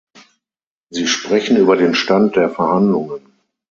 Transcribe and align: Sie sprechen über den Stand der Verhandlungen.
Sie 0.89 1.05
sprechen 1.05 1.57
über 1.57 1.75
den 1.75 1.93
Stand 1.93 2.35
der 2.35 2.49
Verhandlungen. 2.49 3.21